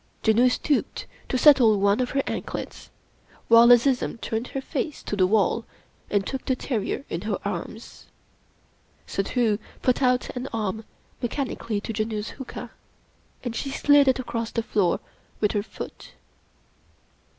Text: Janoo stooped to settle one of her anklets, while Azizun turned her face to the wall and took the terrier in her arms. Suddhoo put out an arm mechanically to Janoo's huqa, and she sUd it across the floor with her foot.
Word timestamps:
Janoo 0.23 0.49
stooped 0.49 1.05
to 1.29 1.37
settle 1.37 1.79
one 1.79 1.99
of 1.99 2.09
her 2.09 2.23
anklets, 2.25 2.89
while 3.49 3.67
Azizun 3.71 4.17
turned 4.19 4.47
her 4.47 4.59
face 4.59 5.03
to 5.03 5.15
the 5.15 5.27
wall 5.27 5.63
and 6.09 6.25
took 6.25 6.43
the 6.43 6.55
terrier 6.55 7.05
in 7.07 7.21
her 7.21 7.37
arms. 7.45 8.07
Suddhoo 9.05 9.59
put 9.83 10.01
out 10.01 10.35
an 10.35 10.49
arm 10.51 10.85
mechanically 11.21 11.79
to 11.81 11.93
Janoo's 11.93 12.31
huqa, 12.39 12.71
and 13.43 13.55
she 13.55 13.69
sUd 13.69 14.07
it 14.07 14.17
across 14.17 14.49
the 14.49 14.63
floor 14.63 14.99
with 15.39 15.51
her 15.51 15.61
foot. 15.61 16.13